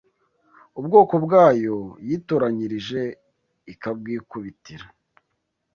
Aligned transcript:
ubwoko 0.79 1.13
bwayo 1.25 1.77
yitoranyirije 2.07 3.01
ikabwikubitira 3.73 4.85